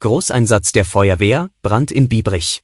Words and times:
Großeinsatz 0.00 0.70
der 0.70 0.84
Feuerwehr, 0.84 1.50
Brand 1.60 1.90
in 1.90 2.08
Biebrich. 2.08 2.62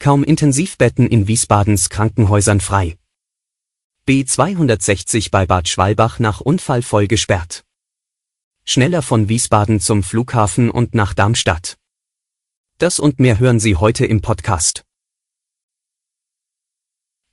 Kaum 0.00 0.24
Intensivbetten 0.24 1.06
in 1.06 1.28
Wiesbadens 1.28 1.90
Krankenhäusern 1.90 2.60
frei. 2.60 2.98
B260 4.08 5.30
bei 5.30 5.46
Bad 5.46 5.68
Schwalbach 5.68 6.18
nach 6.18 6.40
Unfall 6.40 6.82
voll 6.82 7.06
gesperrt. 7.06 7.64
Schneller 8.64 9.02
von 9.02 9.28
Wiesbaden 9.28 9.78
zum 9.78 10.02
Flughafen 10.02 10.72
und 10.72 10.96
nach 10.96 11.14
Darmstadt. 11.14 11.76
Das 12.78 12.98
und 12.98 13.20
mehr 13.20 13.38
hören 13.38 13.60
Sie 13.60 13.76
heute 13.76 14.04
im 14.04 14.20
Podcast. 14.20 14.84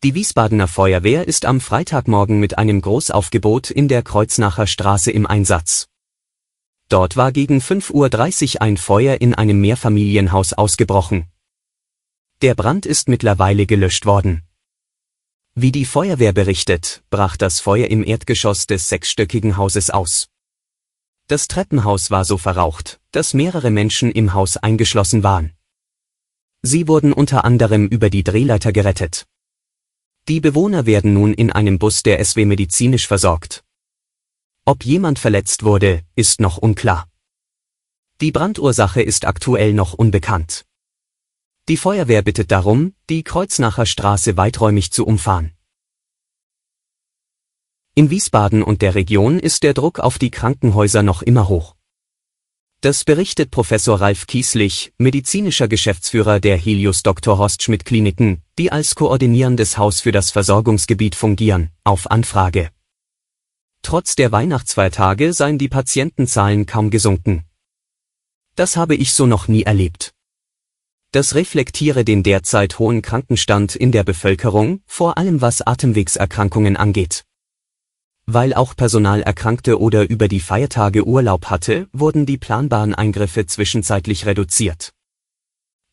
Die 0.04 0.13
Wiesbadener 0.13 0.68
Feuerwehr 0.68 1.27
ist 1.27 1.45
am 1.45 1.59
Freitagmorgen 1.59 2.40
mit 2.40 2.59
einem 2.59 2.81
Großaufgebot 2.81 3.71
in 3.71 3.88
der 3.88 4.04
Kreuznacher 4.04 4.68
Straße 4.68 5.09
im 5.09 5.26
Einsatz. 5.26 5.91
Dort 6.91 7.16
war 7.16 7.31
gegen 7.31 7.59
5.30 7.59 8.55
Uhr 8.55 8.62
ein 8.63 8.76
Feuer 8.76 9.22
in 9.22 9.34
einem 9.34 9.62
Mehrfamilienhaus 9.62 10.52
ausgebrochen. 10.52 11.32
Der 12.41 12.54
Brand 12.54 12.86
ist 12.86 13.08
mittlerweile 13.08 13.66
gelöscht 13.66 14.05
worden. 14.05 14.43
Wie 15.55 15.71
die 15.71 15.85
Feuerwehr 15.85 16.34
berichtet, 16.34 17.02
brach 17.10 17.38
das 17.38 17.62
Feuer 17.62 17.88
im 17.88 18.04
Erdgeschoss 18.05 18.68
des 18.68 18.90
sechsstöckigen 18.90 19.55
Hauses 19.55 19.90
aus. 19.90 20.27
Das 21.27 21.48
Treppenhaus 21.48 22.12
war 22.12 22.26
so 22.26 22.38
verraucht, 22.38 22.99
dass 23.12 23.34
mehrere 23.34 23.70
Menschen 23.70 24.12
im 24.12 24.34
Haus 24.34 24.58
eingeschlossen 24.58 25.24
waren. 25.24 25.54
Sie 26.62 26.90
wurden 26.90 27.13
unter 27.13 27.46
anderem 27.46 27.87
über 27.87 28.10
die 28.10 28.26
Drehleiter 28.26 28.74
gerettet. 28.74 29.26
Die 30.27 30.41
Bewohner 30.41 30.85
werden 30.85 31.13
nun 31.13 31.34
in 31.34 31.54
einem 31.54 31.80
Bus 31.80 32.04
der 32.04 32.21
SW 32.21 32.43
medizinisch 32.43 33.08
versorgt. 33.08 33.63
Ob 34.63 34.85
jemand 34.85 35.17
verletzt 35.17 35.63
wurde, 35.63 36.04
ist 36.15 36.40
noch 36.40 36.57
unklar. 36.57 37.09
Die 38.21 38.31
Brandursache 38.31 39.01
ist 39.01 39.26
aktuell 39.26 39.73
noch 39.73 39.93
unbekannt. 39.93 40.65
Die 41.68 41.77
Feuerwehr 41.77 42.21
bittet 42.21 42.51
darum, 42.51 42.93
die 43.09 43.23
Kreuznacher 43.23 43.87
Straße 43.87 44.37
weiträumig 44.37 44.91
zu 44.91 45.07
umfahren. 45.07 45.53
In 47.95 48.12
Wiesbaden 48.12 48.62
und 48.62 48.84
der 48.84 48.93
Region 48.93 49.40
ist 49.40 49.63
der 49.63 49.73
Druck 49.73 49.99
auf 49.99 50.20
die 50.20 50.29
Krankenhäuser 50.29 51.01
noch 51.01 51.23
immer 51.23 51.48
hoch. 51.48 51.75
Das 52.81 53.03
berichtet 53.03 53.49
Professor 53.49 53.99
Ralf 53.99 54.27
Kieslich, 54.27 54.93
medizinischer 54.99 55.68
Geschäftsführer 55.68 56.40
der 56.40 56.57
Helios 56.57 57.01
Dr. 57.01 57.40
Horst 57.40 57.63
Schmidt 57.63 57.84
Kliniken, 57.84 58.43
die 58.59 58.71
als 58.71 58.93
koordinierendes 58.93 59.79
Haus 59.79 60.01
für 60.01 60.12
das 60.12 60.29
Versorgungsgebiet 60.29 61.15
fungieren, 61.15 61.71
auf 61.84 62.09
Anfrage. 62.09 62.71
Trotz 63.82 64.16
der 64.16 64.31
Weihnachtsfeiertage 64.31 65.34
seien 65.34 65.57
die 65.57 65.69
Patientenzahlen 65.69 66.66
kaum 66.66 66.90
gesunken. 66.90 67.46
Das 68.56 68.78
habe 68.78 68.96
ich 68.96 69.13
so 69.13 69.25
noch 69.25 69.47
nie 69.47 69.63
erlebt. 69.63 70.13
Das 71.12 71.35
reflektiere 71.35 72.06
den 72.06 72.24
derzeit 72.24 72.79
hohen 72.79 73.02
Krankenstand 73.02 73.75
in 73.75 73.91
der 73.91 74.03
Bevölkerung, 74.03 74.81
vor 74.85 75.18
allem 75.18 75.41
was 75.41 75.62
Atemwegserkrankungen 75.62 76.78
angeht. 76.78 77.25
Weil 78.25 78.53
auch 78.53 78.75
Personal 78.78 79.22
erkrankte 79.22 79.80
oder 79.80 80.09
über 80.09 80.30
die 80.30 80.40
Feiertage 80.40 81.06
Urlaub 81.06 81.48
hatte, 81.48 81.90
wurden 81.92 82.25
die 82.25 82.38
planbaren 82.38 82.96
Eingriffe 82.96 83.46
zwischenzeitlich 83.46 84.25
reduziert. 84.25 84.94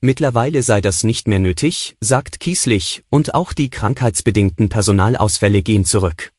Mittlerweile 0.01 0.63
sei 0.63 0.81
das 0.81 1.03
nicht 1.03 1.27
mehr 1.27 1.41
nötig, 1.41 1.97
sagt 2.01 2.39
Kieslich, 2.39 3.03
und 3.11 3.35
auch 3.35 3.53
die 3.53 3.71
krankheitsbedingten 3.71 4.69
Personalausfälle 4.69 5.63
gehen 5.63 5.85
zurück. 5.85 6.33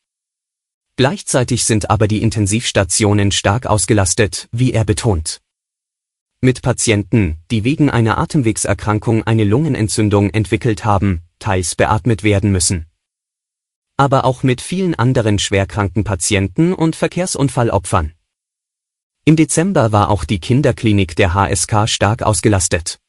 Gleichzeitig 0.99 1.63
sind 1.63 1.89
aber 1.89 2.09
die 2.09 2.21
Intensivstationen 2.21 3.31
stark 3.31 3.67
ausgelastet, 3.67 4.49
wie 4.51 4.73
er 4.73 4.83
betont. 4.83 5.39
Mit 6.41 6.61
Patienten, 6.61 7.37
die 7.49 7.63
wegen 7.63 7.89
einer 7.89 8.17
Atemwegserkrankung 8.17 9.23
eine 9.23 9.45
Lungenentzündung 9.45 10.29
entwickelt 10.31 10.83
haben, 10.83 11.21
teils 11.39 11.75
beatmet 11.75 12.23
werden 12.23 12.51
müssen. 12.51 12.85
Aber 13.95 14.25
auch 14.25 14.43
mit 14.43 14.59
vielen 14.59 14.93
anderen 14.93 15.39
schwerkranken 15.39 16.03
Patienten 16.03 16.73
und 16.73 16.97
Verkehrsunfallopfern. 16.97 18.11
Im 19.23 19.37
Dezember 19.37 19.93
war 19.93 20.09
auch 20.09 20.25
die 20.25 20.41
Kinderklinik 20.41 21.15
der 21.15 21.33
HSK 21.33 21.87
stark 21.87 22.23
ausgelastet. 22.23 22.99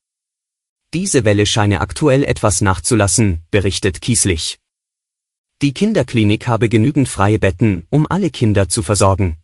Diese 0.94 1.24
Welle 1.24 1.44
scheine 1.44 1.80
aktuell 1.80 2.22
etwas 2.22 2.60
nachzulassen, 2.60 3.42
berichtet 3.50 4.00
Kieslich. 4.00 4.60
Die 5.62 5.74
Kinderklinik 5.74 6.48
habe 6.48 6.70
genügend 6.70 7.06
freie 7.06 7.38
Betten, 7.38 7.86
um 7.90 8.06
alle 8.08 8.30
Kinder 8.30 8.70
zu 8.70 8.82
versorgen. 8.82 9.36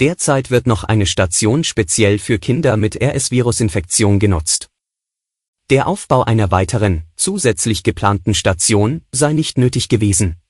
Derzeit 0.00 0.50
wird 0.50 0.66
noch 0.66 0.82
eine 0.82 1.06
Station 1.06 1.62
speziell 1.62 2.18
für 2.18 2.40
Kinder 2.40 2.76
mit 2.76 3.00
RS-Virus-Infektion 3.00 4.18
genutzt. 4.18 4.68
Der 5.70 5.86
Aufbau 5.86 6.24
einer 6.24 6.50
weiteren, 6.50 7.04
zusätzlich 7.14 7.84
geplanten 7.84 8.34
Station 8.34 9.02
sei 9.12 9.32
nicht 9.32 9.58
nötig 9.58 9.88
gewesen. 9.88 10.42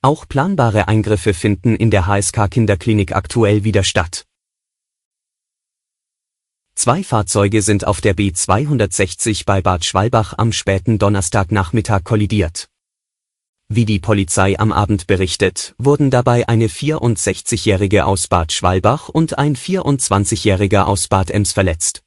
Auch 0.00 0.26
planbare 0.26 0.88
Eingriffe 0.88 1.32
finden 1.32 1.76
in 1.76 1.92
der 1.92 2.08
HSK 2.08 2.50
Kinderklinik 2.50 3.14
aktuell 3.14 3.62
wieder 3.62 3.84
statt. 3.84 4.26
Zwei 6.74 7.04
Fahrzeuge 7.04 7.62
sind 7.62 7.86
auf 7.86 8.00
der 8.00 8.16
B260 8.16 9.44
bei 9.46 9.60
Bad 9.62 9.84
Schwalbach 9.84 10.34
am 10.36 10.50
späten 10.50 10.98
Donnerstagnachmittag 10.98 12.02
kollidiert. 12.02 12.71
Wie 13.68 13.84
die 13.84 13.98
Polizei 13.98 14.58
am 14.58 14.70
Abend 14.70 15.06
berichtet, 15.06 15.74
wurden 15.78 16.10
dabei 16.10 16.48
eine 16.48 16.68
64-Jährige 16.68 18.04
aus 18.04 18.28
Bad 18.28 18.52
Schwalbach 18.52 19.08
und 19.08 19.38
ein 19.38 19.56
24-Jähriger 19.56 20.84
aus 20.84 21.08
Bad 21.08 21.30
Ems 21.30 21.52
verletzt. 21.52 22.02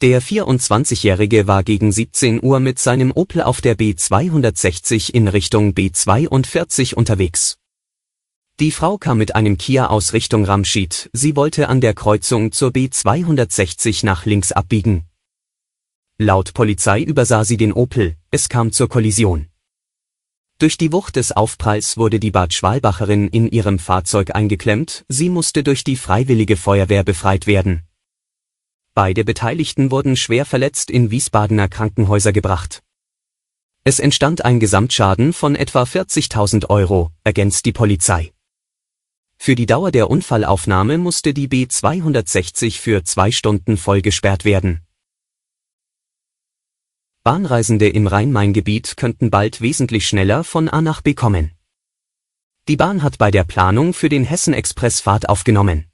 Der 0.00 0.22
24-Jährige 0.22 1.46
war 1.46 1.62
gegen 1.62 1.92
17 1.92 2.42
Uhr 2.42 2.58
mit 2.58 2.78
seinem 2.78 3.12
Opel 3.12 3.42
auf 3.42 3.60
der 3.60 3.76
B260 3.76 5.10
in 5.10 5.28
Richtung 5.28 5.72
B42 5.74 6.94
unterwegs. 6.94 7.58
Die 8.60 8.70
Frau 8.70 8.96
kam 8.96 9.18
mit 9.18 9.34
einem 9.34 9.58
Kia 9.58 9.88
aus 9.88 10.14
Richtung 10.14 10.46
Ramschied, 10.46 11.10
sie 11.12 11.36
wollte 11.36 11.68
an 11.68 11.82
der 11.82 11.92
Kreuzung 11.92 12.50
zur 12.50 12.70
B260 12.70 14.06
nach 14.06 14.24
links 14.24 14.52
abbiegen. 14.52 15.04
Laut 16.16 16.54
Polizei 16.54 17.02
übersah 17.02 17.44
sie 17.44 17.58
den 17.58 17.72
Opel, 17.72 18.16
es 18.30 18.48
kam 18.48 18.72
zur 18.72 18.88
Kollision. 18.88 19.49
Durch 20.60 20.76
die 20.76 20.92
Wucht 20.92 21.16
des 21.16 21.32
Aufpralls 21.32 21.96
wurde 21.96 22.20
die 22.20 22.30
Bad 22.30 22.52
Schwalbacherin 22.52 23.28
in 23.28 23.48
ihrem 23.48 23.78
Fahrzeug 23.78 24.34
eingeklemmt, 24.34 25.06
sie 25.08 25.30
musste 25.30 25.62
durch 25.62 25.84
die 25.84 25.96
freiwillige 25.96 26.58
Feuerwehr 26.58 27.02
befreit 27.02 27.46
werden. 27.46 27.84
Beide 28.92 29.24
Beteiligten 29.24 29.90
wurden 29.90 30.16
schwer 30.16 30.44
verletzt 30.44 30.90
in 30.90 31.10
Wiesbadener 31.10 31.68
Krankenhäuser 31.68 32.32
gebracht. 32.34 32.82
Es 33.84 34.00
entstand 34.00 34.44
ein 34.44 34.60
Gesamtschaden 34.60 35.32
von 35.32 35.56
etwa 35.56 35.84
40.000 35.84 36.68
Euro, 36.68 37.10
ergänzt 37.24 37.64
die 37.64 37.72
Polizei. 37.72 38.34
Für 39.38 39.54
die 39.54 39.64
Dauer 39.64 39.90
der 39.90 40.10
Unfallaufnahme 40.10 40.98
musste 40.98 41.32
die 41.32 41.48
B260 41.48 42.78
für 42.78 43.02
zwei 43.02 43.30
Stunden 43.30 43.78
voll 43.78 44.02
gesperrt 44.02 44.44
werden. 44.44 44.82
Bahnreisende 47.22 47.86
im 47.86 48.06
Rhein-Main-Gebiet 48.06 48.96
könnten 48.96 49.28
bald 49.28 49.60
wesentlich 49.60 50.08
schneller 50.08 50.42
von 50.42 50.70
A 50.70 50.80
nach 50.80 51.02
B 51.02 51.12
kommen. 51.12 51.50
Die 52.66 52.78
Bahn 52.78 53.02
hat 53.02 53.18
bei 53.18 53.30
der 53.30 53.44
Planung 53.44 53.92
für 53.92 54.08
den 54.08 54.24
Hessen-Express 54.24 55.00
Fahrt 55.00 55.28
aufgenommen. 55.28 55.84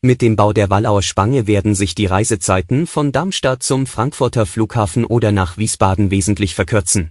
Mit 0.00 0.22
dem 0.22 0.34
Bau 0.36 0.54
der 0.54 0.70
Wallauer 0.70 1.02
Spange 1.02 1.46
werden 1.46 1.74
sich 1.74 1.94
die 1.94 2.06
Reisezeiten 2.06 2.86
von 2.86 3.12
Darmstadt 3.12 3.62
zum 3.62 3.86
Frankfurter 3.86 4.46
Flughafen 4.46 5.04
oder 5.04 5.30
nach 5.30 5.58
Wiesbaden 5.58 6.10
wesentlich 6.10 6.54
verkürzen. 6.54 7.10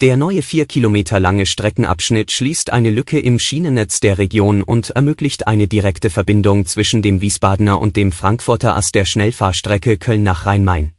Der 0.00 0.16
neue 0.16 0.40
vier 0.40 0.64
Kilometer 0.64 1.20
lange 1.20 1.44
Streckenabschnitt 1.44 2.32
schließt 2.32 2.72
eine 2.72 2.88
Lücke 2.88 3.18
im 3.18 3.38
Schienennetz 3.38 4.00
der 4.00 4.16
Region 4.16 4.62
und 4.62 4.88
ermöglicht 4.88 5.46
eine 5.46 5.68
direkte 5.68 6.08
Verbindung 6.08 6.64
zwischen 6.64 7.02
dem 7.02 7.20
Wiesbadener 7.20 7.78
und 7.78 7.96
dem 7.96 8.10
Frankfurter 8.10 8.74
Ast 8.74 8.94
der 8.94 9.04
Schnellfahrstrecke 9.04 9.98
Köln 9.98 10.22
nach 10.22 10.46
Rhein-Main. 10.46 10.94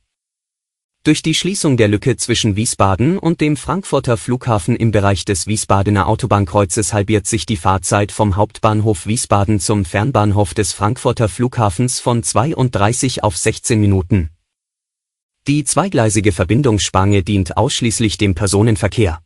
Durch 1.03 1.23
die 1.23 1.33
Schließung 1.33 1.77
der 1.77 1.87
Lücke 1.87 2.15
zwischen 2.15 2.55
Wiesbaden 2.55 3.17
und 3.17 3.41
dem 3.41 3.57
Frankfurter 3.57 4.17
Flughafen 4.17 4.75
im 4.75 4.91
Bereich 4.91 5.25
des 5.25 5.47
Wiesbadener 5.47 6.07
Autobahnkreuzes 6.07 6.93
halbiert 6.93 7.25
sich 7.25 7.47
die 7.47 7.57
Fahrzeit 7.57 8.11
vom 8.11 8.35
Hauptbahnhof 8.35 9.07
Wiesbaden 9.07 9.59
zum 9.59 9.83
Fernbahnhof 9.83 10.53
des 10.53 10.73
Frankfurter 10.73 11.27
Flughafens 11.27 11.99
von 11.99 12.21
32 12.21 13.23
auf 13.23 13.35
16 13.35 13.79
Minuten. 13.79 14.29
Die 15.47 15.63
zweigleisige 15.63 16.31
Verbindungsspange 16.31 17.23
dient 17.23 17.57
ausschließlich 17.57 18.19
dem 18.19 18.35
Personenverkehr. 18.35 19.23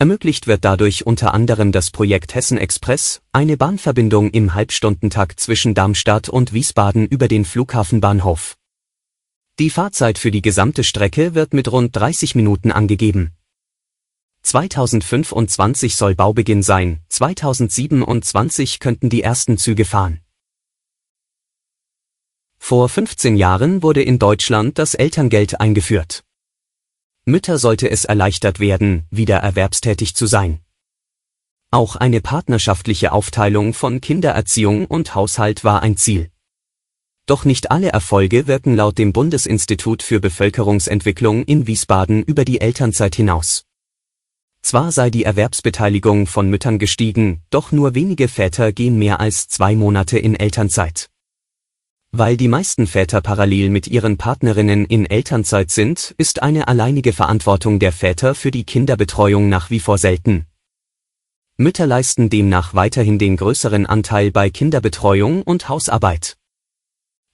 Ermöglicht 0.00 0.48
wird 0.48 0.64
dadurch 0.64 1.06
unter 1.06 1.32
anderem 1.32 1.70
das 1.70 1.92
Projekt 1.92 2.34
Hessen 2.34 2.58
Express, 2.58 3.20
eine 3.30 3.56
Bahnverbindung 3.56 4.30
im 4.30 4.54
Halbstundentakt 4.54 5.38
zwischen 5.38 5.74
Darmstadt 5.74 6.28
und 6.28 6.52
Wiesbaden 6.52 7.06
über 7.06 7.28
den 7.28 7.44
Flughafenbahnhof. 7.44 8.56
Die 9.58 9.70
Fahrzeit 9.70 10.18
für 10.18 10.30
die 10.30 10.42
gesamte 10.42 10.84
Strecke 10.84 11.34
wird 11.34 11.54
mit 11.54 11.72
rund 11.72 11.96
30 11.96 12.34
Minuten 12.34 12.70
angegeben. 12.70 13.32
2025 14.42 15.96
soll 15.96 16.14
Baubeginn 16.14 16.62
sein, 16.62 17.00
2027 17.08 18.80
könnten 18.80 19.08
die 19.08 19.22
ersten 19.22 19.56
Züge 19.56 19.86
fahren. 19.86 20.20
Vor 22.58 22.90
15 22.90 23.38
Jahren 23.38 23.82
wurde 23.82 24.02
in 24.02 24.18
Deutschland 24.18 24.78
das 24.78 24.92
Elterngeld 24.92 25.58
eingeführt. 25.58 26.22
Mütter 27.24 27.56
sollte 27.56 27.90
es 27.90 28.04
erleichtert 28.04 28.60
werden, 28.60 29.06
wieder 29.10 29.38
erwerbstätig 29.38 30.14
zu 30.14 30.26
sein. 30.26 30.60
Auch 31.70 31.96
eine 31.96 32.20
partnerschaftliche 32.20 33.10
Aufteilung 33.10 33.72
von 33.72 34.02
Kindererziehung 34.02 34.84
und 34.84 35.14
Haushalt 35.14 35.64
war 35.64 35.82
ein 35.82 35.96
Ziel. 35.96 36.30
Doch 37.26 37.44
nicht 37.44 37.72
alle 37.72 37.88
Erfolge 37.88 38.46
wirken 38.46 38.76
laut 38.76 38.98
dem 38.98 39.12
Bundesinstitut 39.12 40.04
für 40.04 40.20
Bevölkerungsentwicklung 40.20 41.42
in 41.42 41.66
Wiesbaden 41.66 42.22
über 42.22 42.44
die 42.44 42.60
Elternzeit 42.60 43.16
hinaus. 43.16 43.64
Zwar 44.62 44.92
sei 44.92 45.10
die 45.10 45.24
Erwerbsbeteiligung 45.24 46.28
von 46.28 46.48
Müttern 46.48 46.78
gestiegen, 46.78 47.42
doch 47.50 47.72
nur 47.72 47.96
wenige 47.96 48.28
Väter 48.28 48.72
gehen 48.72 48.96
mehr 48.96 49.18
als 49.18 49.48
zwei 49.48 49.74
Monate 49.74 50.18
in 50.18 50.36
Elternzeit. 50.36 51.08
Weil 52.12 52.36
die 52.36 52.48
meisten 52.48 52.86
Väter 52.86 53.20
parallel 53.20 53.70
mit 53.70 53.88
ihren 53.88 54.16
Partnerinnen 54.16 54.84
in 54.84 55.04
Elternzeit 55.04 55.72
sind, 55.72 56.14
ist 56.18 56.42
eine 56.42 56.68
alleinige 56.68 57.12
Verantwortung 57.12 57.80
der 57.80 57.92
Väter 57.92 58.36
für 58.36 58.52
die 58.52 58.64
Kinderbetreuung 58.64 59.48
nach 59.48 59.70
wie 59.70 59.80
vor 59.80 59.98
selten. 59.98 60.46
Mütter 61.56 61.86
leisten 61.86 62.30
demnach 62.30 62.74
weiterhin 62.74 63.18
den 63.18 63.36
größeren 63.36 63.84
Anteil 63.84 64.30
bei 64.30 64.48
Kinderbetreuung 64.48 65.42
und 65.42 65.68
Hausarbeit. 65.68 66.36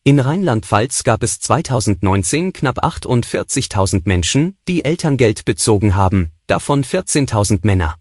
In 0.04 0.18
Rheinland-Pfalz 0.18 1.04
gab 1.04 1.22
es 1.22 1.38
2019 1.38 2.52
knapp 2.52 2.84
48.000 2.84 4.02
Menschen, 4.04 4.56
die 4.66 4.84
Elterngeld 4.84 5.44
bezogen 5.44 5.94
haben, 5.94 6.32
davon 6.48 6.82
14.000 6.82 7.60
Männer. 7.62 7.94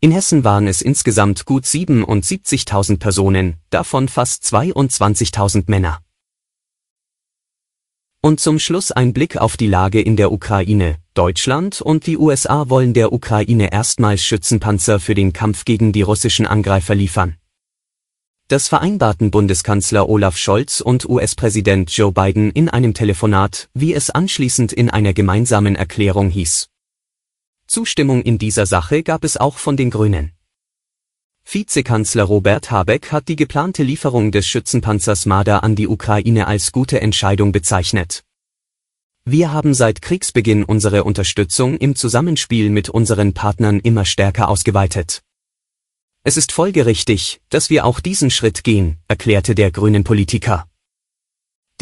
In 0.00 0.12
Hessen 0.12 0.44
waren 0.44 0.68
es 0.68 0.82
insgesamt 0.82 1.46
gut 1.46 1.64
77.000 1.64 3.00
Personen, 3.00 3.56
davon 3.70 4.06
fast 4.06 4.44
22.000 4.44 5.64
Männer. 5.66 5.98
Und 8.20 8.38
zum 8.38 8.60
Schluss 8.60 8.92
ein 8.92 9.12
Blick 9.12 9.36
auf 9.36 9.56
die 9.56 9.66
Lage 9.66 10.00
in 10.00 10.14
der 10.14 10.30
Ukraine. 10.30 10.98
Deutschland 11.14 11.80
und 11.80 12.06
die 12.06 12.16
USA 12.16 12.68
wollen 12.68 12.94
der 12.94 13.12
Ukraine 13.12 13.72
erstmals 13.72 14.22
Schützenpanzer 14.22 15.00
für 15.00 15.16
den 15.16 15.32
Kampf 15.32 15.64
gegen 15.64 15.92
die 15.92 16.02
russischen 16.02 16.46
Angreifer 16.46 16.94
liefern. 16.94 17.36
Das 18.54 18.68
vereinbarten 18.68 19.32
Bundeskanzler 19.32 20.08
Olaf 20.08 20.36
Scholz 20.36 20.80
und 20.80 21.08
US-Präsident 21.08 21.90
Joe 21.90 22.12
Biden 22.12 22.52
in 22.52 22.68
einem 22.68 22.94
Telefonat, 22.94 23.68
wie 23.74 23.94
es 23.94 24.10
anschließend 24.10 24.72
in 24.72 24.90
einer 24.90 25.12
gemeinsamen 25.12 25.74
Erklärung 25.74 26.30
hieß. 26.30 26.68
Zustimmung 27.66 28.22
in 28.22 28.38
dieser 28.38 28.66
Sache 28.66 29.02
gab 29.02 29.24
es 29.24 29.36
auch 29.36 29.56
von 29.56 29.76
den 29.76 29.90
Grünen. 29.90 30.34
Vizekanzler 31.44 32.22
Robert 32.22 32.70
Habeck 32.70 33.10
hat 33.10 33.26
die 33.26 33.34
geplante 33.34 33.82
Lieferung 33.82 34.30
des 34.30 34.46
Schützenpanzers 34.46 35.26
Marder 35.26 35.64
an 35.64 35.74
die 35.74 35.88
Ukraine 35.88 36.46
als 36.46 36.70
gute 36.70 37.00
Entscheidung 37.00 37.50
bezeichnet. 37.50 38.22
Wir 39.24 39.52
haben 39.52 39.74
seit 39.74 40.00
Kriegsbeginn 40.00 40.62
unsere 40.62 41.02
Unterstützung 41.02 41.76
im 41.76 41.96
Zusammenspiel 41.96 42.70
mit 42.70 42.88
unseren 42.88 43.34
Partnern 43.34 43.80
immer 43.80 44.04
stärker 44.04 44.48
ausgeweitet. 44.48 45.24
Es 46.26 46.38
ist 46.38 46.52
folgerichtig, 46.52 47.42
dass 47.50 47.68
wir 47.68 47.84
auch 47.84 48.00
diesen 48.00 48.30
Schritt 48.30 48.64
gehen, 48.64 48.96
erklärte 49.08 49.54
der 49.54 49.70
grünen 49.70 50.04
Politiker. 50.04 50.66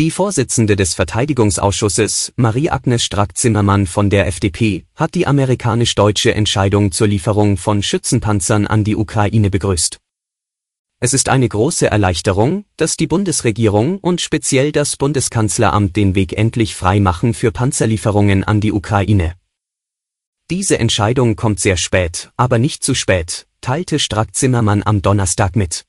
Die 0.00 0.10
Vorsitzende 0.10 0.74
des 0.74 0.94
Verteidigungsausschusses, 0.94 2.32
Marie-Agnes 2.34 3.04
Strack-Zimmermann 3.04 3.86
von 3.86 4.10
der 4.10 4.26
FDP, 4.26 4.84
hat 4.96 5.14
die 5.14 5.28
amerikanisch-deutsche 5.28 6.34
Entscheidung 6.34 6.90
zur 6.90 7.06
Lieferung 7.06 7.56
von 7.56 7.84
Schützenpanzern 7.84 8.66
an 8.66 8.82
die 8.82 8.96
Ukraine 8.96 9.48
begrüßt. 9.48 9.98
Es 10.98 11.14
ist 11.14 11.28
eine 11.28 11.48
große 11.48 11.88
Erleichterung, 11.88 12.64
dass 12.76 12.96
die 12.96 13.06
Bundesregierung 13.06 13.98
und 13.98 14.20
speziell 14.20 14.72
das 14.72 14.96
Bundeskanzleramt 14.96 15.94
den 15.94 16.16
Weg 16.16 16.32
endlich 16.32 16.74
frei 16.74 16.98
machen 16.98 17.32
für 17.32 17.52
Panzerlieferungen 17.52 18.42
an 18.42 18.60
die 18.60 18.72
Ukraine. 18.72 19.34
Diese 20.50 20.78
Entscheidung 20.78 21.36
kommt 21.36 21.60
sehr 21.60 21.76
spät, 21.76 22.30
aber 22.36 22.58
nicht 22.58 22.82
zu 22.84 22.94
spät, 22.94 23.46
teilte 23.60 23.98
Strack-Zimmermann 23.98 24.82
am 24.84 25.00
Donnerstag 25.00 25.56
mit. 25.56 25.84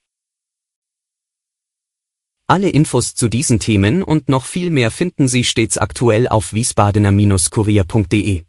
Alle 2.47 2.69
Infos 2.69 3.15
zu 3.15 3.29
diesen 3.29 3.59
Themen 3.59 4.03
und 4.03 4.29
noch 4.29 4.45
viel 4.45 4.69
mehr 4.69 4.91
finden 4.91 5.27
Sie 5.27 5.43
stets 5.43 5.77
aktuell 5.77 6.27
auf 6.27 6.53
wiesbadener-kurier.de. 6.53 8.43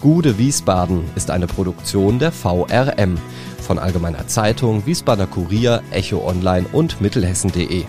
Gude 0.00 0.38
Wiesbaden 0.38 1.04
ist 1.14 1.30
eine 1.30 1.46
Produktion 1.46 2.18
der 2.18 2.32
VRM 2.32 3.18
von 3.60 3.78
Allgemeiner 3.78 4.26
Zeitung, 4.28 4.86
Wiesbadener 4.86 5.26
Kurier, 5.26 5.82
Echo 5.90 6.26
Online 6.26 6.66
und 6.72 7.00
Mittelhessen.de. 7.00 7.84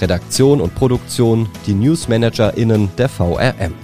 Redaktion 0.00 0.60
und 0.60 0.74
Produktion 0.74 1.48
die 1.66 1.74
NewsmanagerInnen 1.74 2.94
der 2.96 3.08
VRM. 3.08 3.83